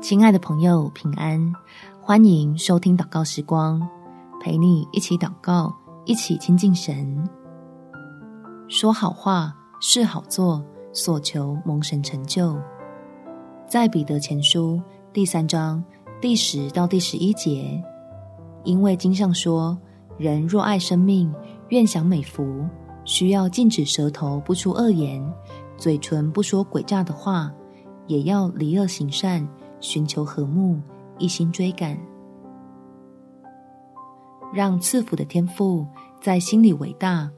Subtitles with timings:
[0.00, 1.52] 亲爱的朋友，平安！
[2.00, 3.86] 欢迎收听祷告时光，
[4.40, 7.28] 陪你一起祷告，一起亲近神。
[8.68, 12.56] 说好话，事好做，所求蒙神成就。
[13.68, 14.80] 在彼得前书
[15.12, 15.82] 第三章
[16.20, 17.82] 第十到第十一节，
[18.64, 19.78] 因为经上说：
[20.18, 21.32] 人若爱生命，
[21.68, 22.64] 愿享美福，
[23.04, 25.22] 需要禁止舌头不出恶言，
[25.76, 27.52] 嘴唇不说诡诈的话，
[28.06, 29.46] 也要离恶行善。
[29.80, 30.80] 寻求和睦，
[31.18, 31.98] 一心追赶，
[34.52, 35.86] 让赐福的天赋
[36.20, 37.30] 在心里伟大，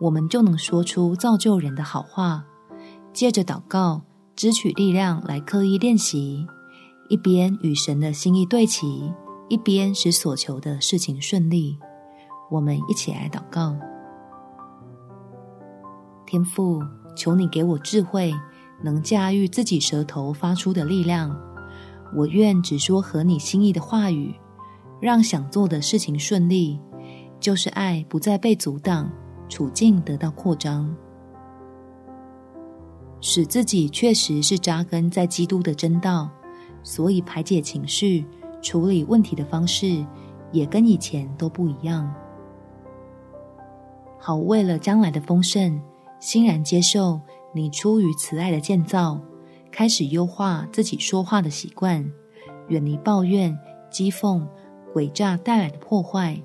[0.00, 2.44] 我们就能说出造就人的好话。
[3.12, 4.02] 借着祷告，
[4.36, 6.46] 支取力量来刻意练习，
[7.08, 9.12] 一边与神的心意对齐，
[9.48, 11.76] 一边使所求的事情顺利。
[12.50, 13.76] 我们一起来祷告：
[16.24, 16.80] 天父，
[17.16, 18.32] 求你给我智慧，
[18.82, 21.49] 能驾驭自己舌头发出的力量。
[22.14, 24.34] 我愿只说合你心意的话语，
[25.00, 26.80] 让想做的事情顺利，
[27.38, 29.10] 就是爱不再被阻挡，
[29.48, 30.94] 处境得到扩张，
[33.20, 36.28] 使自己确实是扎根在基督的真道，
[36.82, 38.26] 所以排解情绪、
[38.60, 40.04] 处理问题的方式
[40.50, 42.12] 也跟以前都不一样。
[44.18, 45.80] 好，为了将来的丰盛，
[46.18, 47.20] 欣然接受
[47.54, 49.20] 你出于慈爱的建造。
[49.80, 52.04] 开始优化自己说话的习惯，
[52.68, 53.58] 远离抱怨、
[53.90, 54.46] 讥讽、
[54.92, 56.38] 诡诈带来的破坏，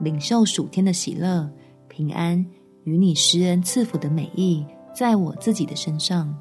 [0.00, 1.48] 领受属天的喜乐、
[1.86, 2.44] 平安
[2.82, 6.36] 与你施恩赐福的美意，在我自己的身上。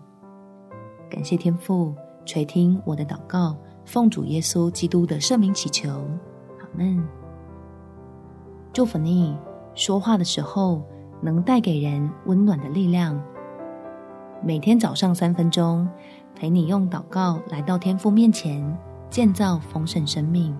[1.08, 1.94] 感谢天父
[2.26, 7.08] 垂听我的祷告，奉主耶稣基督的圣名祈求，阿门。
[8.74, 9.38] 祝福你
[9.76, 10.82] 说话的时候
[11.22, 13.24] 能带给人温暖的力量。
[14.46, 15.88] 每天早上三分钟，
[16.36, 18.62] 陪你用祷告来到天父面前，
[19.10, 20.56] 建造丰盛生命。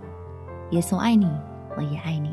[0.72, 1.28] 耶稣爱你，
[1.76, 2.30] 我也爱你。